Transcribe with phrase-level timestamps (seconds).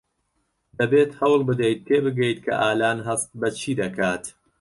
[0.77, 4.23] دەبێت هەوڵ بدەیت تێبگەیت کە ئالان هەست بە چی دەکات.